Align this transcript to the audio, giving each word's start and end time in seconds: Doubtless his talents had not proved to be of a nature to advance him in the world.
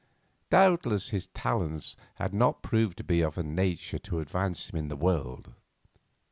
Doubtless 0.49 1.09
his 1.09 1.27
talents 1.27 1.95
had 2.15 2.33
not 2.33 2.63
proved 2.63 2.97
to 2.97 3.03
be 3.03 3.21
of 3.21 3.37
a 3.37 3.43
nature 3.43 3.99
to 3.99 4.19
advance 4.19 4.71
him 4.71 4.79
in 4.79 4.87
the 4.87 4.95
world. 4.95 5.53